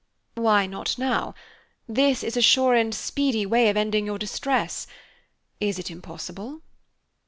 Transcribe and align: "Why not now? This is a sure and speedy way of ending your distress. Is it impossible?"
"Why 0.33 0.65
not 0.65 0.97
now? 0.97 1.35
This 1.87 2.23
is 2.23 2.35
a 2.35 2.41
sure 2.41 2.73
and 2.73 2.91
speedy 2.91 3.45
way 3.45 3.69
of 3.69 3.77
ending 3.77 4.07
your 4.07 4.17
distress. 4.17 4.87
Is 5.59 5.77
it 5.77 5.91
impossible?" 5.91 6.63